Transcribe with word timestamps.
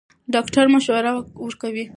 ډاکټره 0.33 0.67
مشوره 0.75 1.11
ورکوي. 1.45 1.85